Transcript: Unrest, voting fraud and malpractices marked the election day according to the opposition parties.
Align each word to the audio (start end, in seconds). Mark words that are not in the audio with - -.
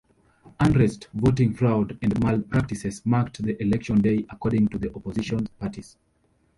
Unrest, 0.59 1.09
voting 1.13 1.53
fraud 1.53 1.95
and 2.01 2.19
malpractices 2.23 3.05
marked 3.05 3.39
the 3.43 3.61
election 3.61 4.01
day 4.01 4.25
according 4.31 4.67
to 4.67 4.79
the 4.79 4.91
opposition 4.95 5.45
parties. 5.59 5.95